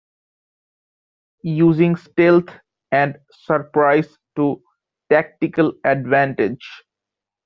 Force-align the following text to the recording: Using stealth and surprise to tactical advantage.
Using 1.43 1.95
stealth 1.95 2.49
and 2.91 3.19
surprise 3.31 4.09
to 4.35 4.63
tactical 5.11 5.73
advantage. 5.85 6.65